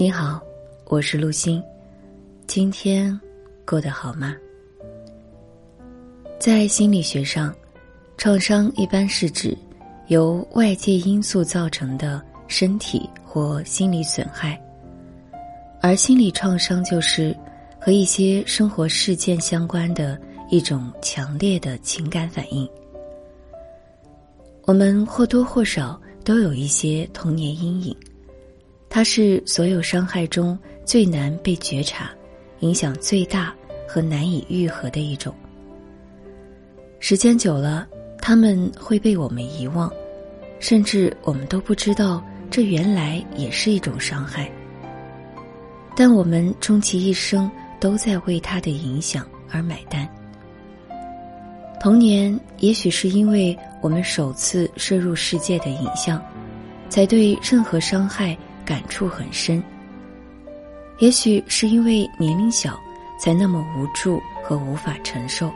[0.00, 0.40] 你好，
[0.86, 1.62] 我是陆欣，
[2.46, 3.20] 今天
[3.66, 4.34] 过得好吗？
[6.38, 7.54] 在心理学上，
[8.16, 9.54] 创伤一般是指
[10.06, 12.18] 由外界因素造成的
[12.48, 14.58] 身体或心理损害，
[15.82, 17.36] 而心理创伤就是
[17.78, 22.66] 和一些生活事件相关的一种强烈的情感反应。
[24.62, 27.94] 我们或多或少都有一些童年阴影。
[28.92, 32.10] 它是所有伤害中最难被觉察、
[32.58, 33.54] 影响最大
[33.86, 35.32] 和难以愈合的一种。
[36.98, 37.86] 时间久了，
[38.20, 39.90] 他们会被我们遗忘，
[40.58, 44.50] 甚至我们都不知道这原来也是一种伤害。
[45.94, 50.08] 但我们终其一生都在为它的影响而买单。
[51.80, 56.20] 童年也许是因为我们首次摄入世界的影像，
[56.88, 58.36] 才对任何伤害。
[58.70, 59.60] 感触很深。
[61.00, 62.78] 也许是因为年龄小，
[63.18, 65.50] 才那么无助和无法承受。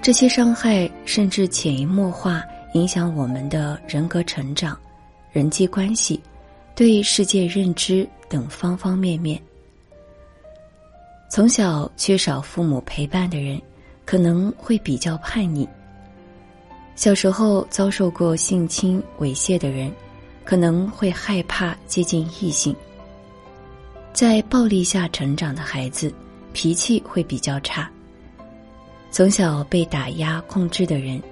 [0.00, 2.42] 这些伤害甚至潜移默化
[2.72, 4.78] 影响我们的人格成长、
[5.30, 6.18] 人际关系、
[6.74, 9.38] 对世界认知等方方面面。
[11.28, 13.60] 从小缺少父母陪伴的人，
[14.06, 15.68] 可能会比较叛逆。
[16.94, 19.92] 小时候遭受过性侵、猥亵的人。
[20.44, 22.74] 可能会害怕接近异性。
[24.12, 26.12] 在暴力下成长的孩子，
[26.52, 27.90] 脾气会比较差。
[29.10, 31.22] 从小被打压控制的人，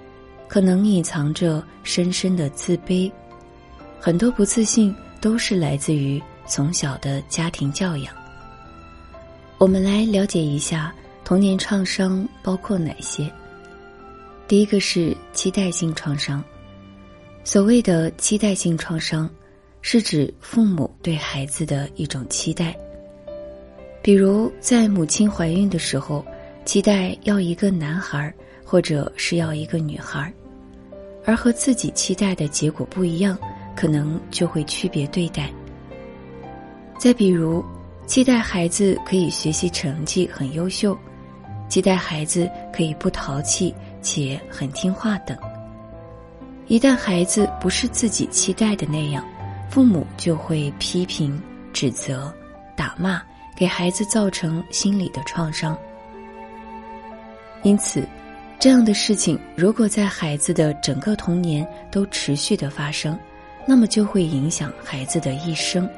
[0.48, 3.11] 可能隐藏着深深的自卑。
[3.98, 8.14] 很多不自信都是来自于从小的家庭教养。
[9.58, 13.31] 我们来了解一下童年创伤包括哪些。
[14.48, 16.42] 第一个是期待性创伤。
[17.42, 19.28] 所谓的期待性创伤，
[19.83, 22.77] 是指父母对孩子的一种期待。
[24.03, 26.25] 比如，在母亲怀孕的时候，
[26.65, 28.32] 期待要一个男孩，
[28.65, 30.32] 或者是要一个女孩，
[31.25, 33.37] 而和自己期待的结果不一样，
[33.75, 35.50] 可能就会区别对待。
[36.98, 37.65] 再比如，
[38.06, 40.97] 期待孩子可以学习成绩很优秀，
[41.69, 45.36] 期待孩子可以不淘气且很听话等。
[46.70, 49.26] 一旦孩子不是自己期待的那样，
[49.69, 51.36] 父母就会批评、
[51.72, 52.32] 指责、
[52.76, 53.20] 打骂，
[53.56, 55.76] 给孩子造成心理的创伤。
[57.64, 58.06] 因此，
[58.60, 63.19] 这样的事情如果在孩子的整个童年都持续的发生，
[63.66, 65.91] 那么就会影响孩子的一生，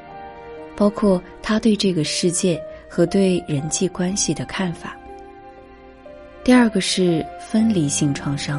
[0.74, 4.96] 包括他对这个世界和对人际关系的看法。
[6.42, 8.58] 第二个是分离性创伤。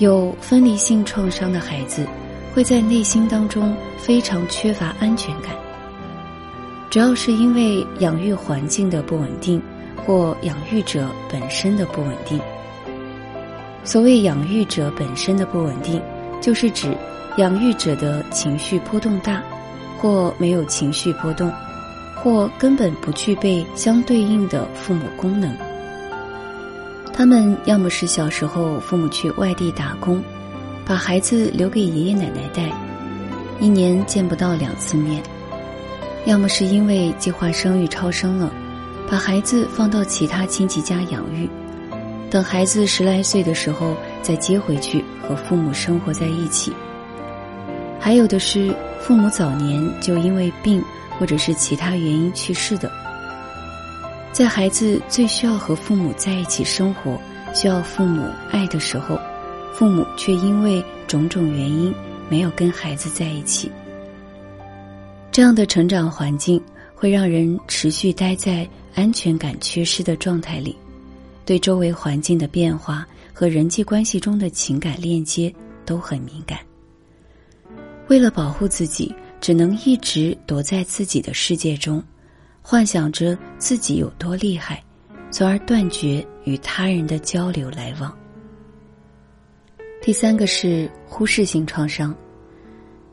[0.00, 2.06] 有分离性创伤的孩子，
[2.54, 5.54] 会在内心当中非常缺乏安全感，
[6.88, 9.60] 主要是因为养育环境的不稳定，
[9.96, 12.40] 或养育者本身的不稳定。
[13.84, 16.00] 所谓养育者本身的不稳定，
[16.40, 16.96] 就是指
[17.36, 19.42] 养育者的情绪波动大，
[19.98, 21.52] 或没有情绪波动，
[22.16, 25.54] 或根本不具备相对应的父母功能。
[27.20, 30.22] 他们要么是小时候父母去外地打工，
[30.86, 32.72] 把孩子留给爷爷奶奶带，
[33.60, 35.20] 一年见不到两次面；
[36.24, 38.50] 要么是因为计划生育超生了，
[39.06, 41.46] 把孩子放到其他亲戚家养育，
[42.30, 46.72] 等孩子十来岁的时候再接回去和父母生活在一起。
[48.00, 50.82] 还有的是父母早年就因为病
[51.18, 52.90] 或者是其他原因去世的。
[54.32, 57.20] 在孩子最需要和父母在一起生活、
[57.52, 59.18] 需要父母爱的时候，
[59.74, 61.92] 父母却因为种种原因
[62.28, 63.70] 没有跟孩子在一起。
[65.32, 66.62] 这样的成长环境
[66.94, 70.76] 会让人持续待在安全感缺失的状态里，
[71.44, 75.52] 对周围环境的变化和人际关系中的情感链接
[75.84, 76.58] 都很敏感。
[78.08, 82.02] 为了保护自己，只能一直躲在自己的世界中。
[82.62, 84.82] 幻想着自己有多厉害，
[85.30, 88.16] 从而断绝与他人的交流来往。
[90.02, 92.14] 第三个是忽视性创伤。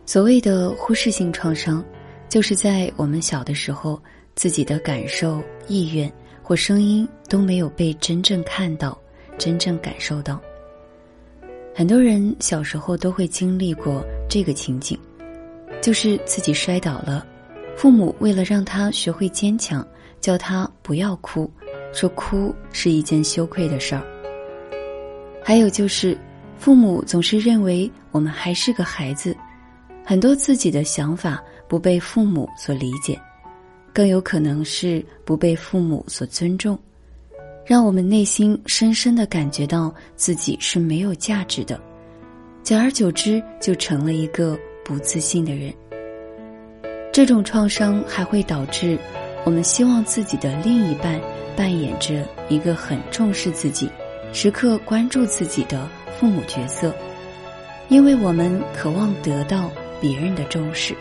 [0.06, 1.84] 所谓的忽视性创伤，
[2.30, 4.02] 就是在我们小的时候，
[4.36, 6.12] 自己的感受、意愿
[6.42, 8.98] 或声音都没有被真正看到、
[9.38, 10.40] 真正感受到。
[11.76, 14.98] 很多人小时候都会经历过这个情景，
[15.82, 17.26] 就是自己摔倒了。
[17.78, 19.88] 父母为了让他学会坚强，
[20.20, 21.50] 叫他不要哭，
[21.94, 24.02] 说哭是一件羞愧的事儿。
[25.44, 26.18] 还有就是，
[26.58, 29.38] 父母总是认为我们还是个孩子，
[30.04, 33.16] 很多自己的想法不被父母所理解，
[33.94, 36.78] 更有可能是不被父母所尊重，
[37.64, 41.80] 让我们内心深深的感觉到自己是没有价值的，
[42.64, 45.72] 久而久之就成了一个不自信的人。
[47.18, 48.96] 这种创伤还会导致
[49.44, 51.20] 我们希望自己的另一半
[51.56, 53.90] 扮演着一个很重视自己、
[54.34, 56.94] 时刻关注自己的父母角色，
[57.90, 59.68] 因为我们渴望得到
[60.00, 60.96] 别人的重视。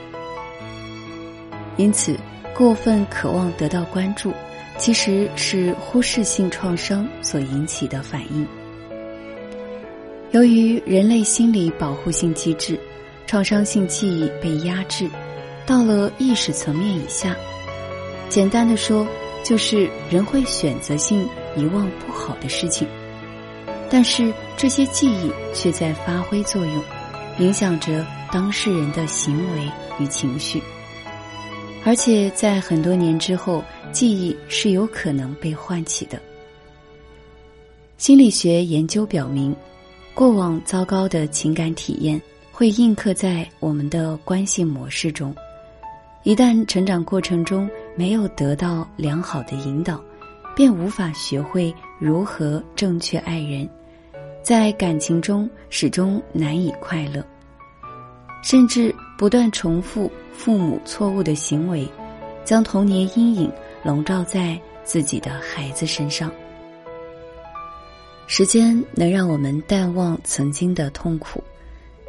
[1.76, 2.16] 因此，
[2.54, 4.32] 过分渴望得到关注，
[4.78, 8.46] 其实是忽视性创伤所引起的反应。
[10.30, 12.80] 由于人类心理保护性机制，
[13.26, 15.06] 创伤性记忆被压制，
[15.66, 17.36] 到了意识层面以下。
[18.28, 19.06] 简单的说，
[19.44, 22.86] 就是人会选择性遗忘不好的事情，
[23.90, 26.82] 但是这些记忆却在发挥作用，
[27.38, 30.62] 影响着当事人的行为与情绪。
[31.84, 36.20] 而且在很多年之后，记忆是有可能被唤起的。
[37.96, 39.54] 心理学研究表明，
[40.14, 42.20] 过往糟糕的情感体验
[42.50, 45.34] 会印刻在我们的关系模式中。
[46.26, 50.02] 一旦成长过程中没有得到良好的引导，
[50.56, 53.70] 便无法学会如何正确爱人，
[54.42, 57.24] 在感情中始终难以快乐，
[58.42, 60.10] 甚至不断重复。
[60.32, 61.88] 父母错误的行为，
[62.44, 63.48] 将童年阴影
[63.84, 66.28] 笼罩在自己的孩子身上。
[68.26, 71.40] 时间能让我们淡忘曾经的痛苦，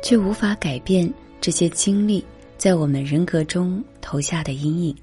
[0.02, 1.08] 却无法改变
[1.40, 2.26] 这些经历
[2.58, 4.96] 在我们人格中投下的阴影。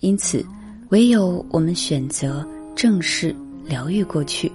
[0.00, 0.44] 因此，
[0.88, 2.44] 唯有我们选择
[2.74, 3.32] 正视、
[3.64, 4.50] 疗愈过去，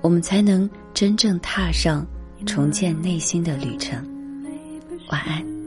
[0.00, 2.06] 我们才能真正踏上
[2.46, 4.02] 重建内心的旅程。
[5.10, 5.57] 晚安。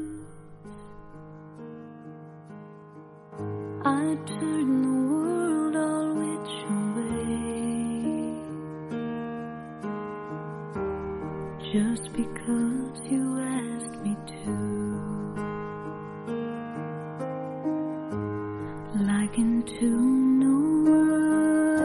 [19.38, 20.58] Into no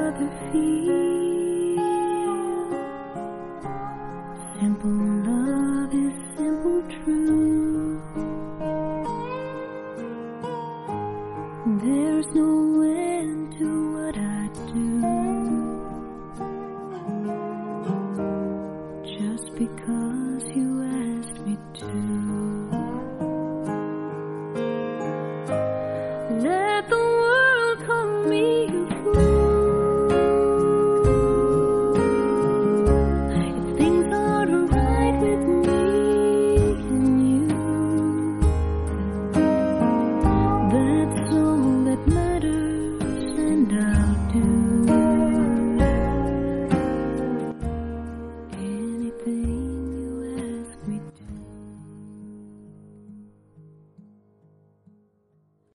[0.08, 1.76] other feel.
[4.58, 4.90] Simple
[5.31, 8.02] love is simple truth.
[11.84, 12.75] There's no